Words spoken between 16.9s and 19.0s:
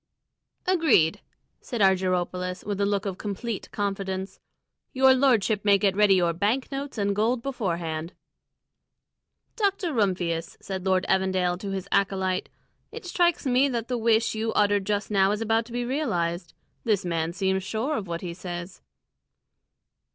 man seems sure of what he says."